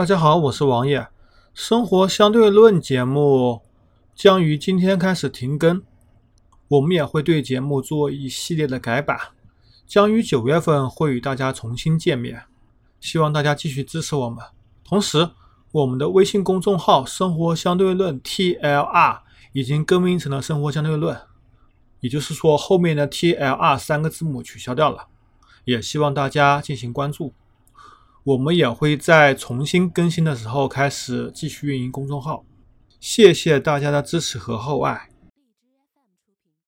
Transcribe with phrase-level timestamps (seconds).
[0.00, 1.08] 大家好，我是王爷。
[1.52, 3.60] 生活相对论节目
[4.14, 5.82] 将于今天开始停更，
[6.68, 9.18] 我们也会对节目做一系列的改版，
[9.86, 12.44] 将于九月份会与大家重新见面。
[12.98, 14.42] 希望大家继续支持我们。
[14.82, 15.32] 同时，
[15.70, 19.20] 我们的微信公众号“生活相对论 ”TLR
[19.52, 21.20] 已经更名成了“生活相对论”，
[22.00, 25.08] 也就是说后面的 TLR 三个字母取消掉了。
[25.66, 27.34] 也希望大家进行关注。
[28.24, 32.44] 我们也会在重新更新的时候开始继续运营公众号。
[33.00, 35.09] 谢谢大家的支持和厚爱。